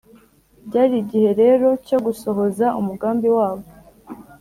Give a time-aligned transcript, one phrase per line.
[0.67, 3.65] byari igihe rero cyo gusohoza umugambi wabo